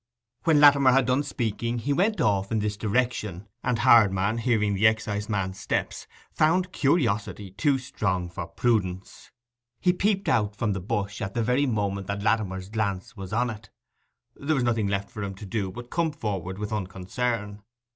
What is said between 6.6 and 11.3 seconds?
curiosity too strong for prudence. He peeped out from the bush